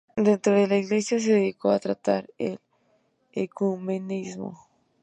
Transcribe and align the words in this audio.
Dentro 0.27 0.53
de 0.55 0.65
la 0.65 0.77
Iglesia, 0.79 1.19
se 1.19 1.31
dedicó 1.33 1.69
a 1.69 1.77
tratar 1.79 2.27
el 2.39 2.59
ecumenismo. 3.33 4.57